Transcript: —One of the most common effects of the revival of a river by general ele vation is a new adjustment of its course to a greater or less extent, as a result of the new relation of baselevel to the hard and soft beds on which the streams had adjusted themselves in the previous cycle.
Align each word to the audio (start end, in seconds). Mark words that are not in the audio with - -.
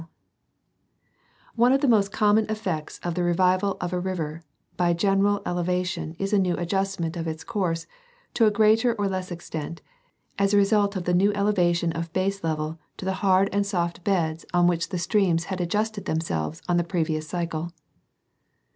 —One 1.55 1.71
of 1.73 1.81
the 1.81 1.87
most 1.87 2.11
common 2.11 2.49
effects 2.49 2.99
of 3.03 3.13
the 3.13 3.21
revival 3.21 3.77
of 3.79 3.93
a 3.93 3.99
river 3.99 4.41
by 4.75 4.93
general 4.93 5.43
ele 5.45 5.63
vation 5.63 6.15
is 6.17 6.33
a 6.33 6.39
new 6.39 6.57
adjustment 6.57 7.15
of 7.15 7.27
its 7.27 7.43
course 7.43 7.85
to 8.33 8.47
a 8.47 8.49
greater 8.49 8.95
or 8.95 9.07
less 9.07 9.29
extent, 9.31 9.79
as 10.39 10.55
a 10.55 10.57
result 10.57 10.95
of 10.95 11.03
the 11.03 11.13
new 11.13 11.31
relation 11.33 11.91
of 11.91 12.11
baselevel 12.13 12.79
to 12.97 13.05
the 13.05 13.13
hard 13.21 13.47
and 13.53 13.63
soft 13.67 14.03
beds 14.03 14.43
on 14.55 14.65
which 14.65 14.89
the 14.89 14.97
streams 14.97 15.43
had 15.53 15.61
adjusted 15.61 16.05
themselves 16.05 16.63
in 16.67 16.77
the 16.77 16.83
previous 16.83 17.27
cycle. 17.29 17.71